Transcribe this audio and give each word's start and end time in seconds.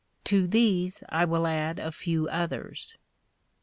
To 0.23 0.47
these, 0.47 1.03
I 1.09 1.25
will 1.25 1.45
add 1.45 1.77
a 1.77 1.91
few 1.91 2.27
others. 2.29 2.95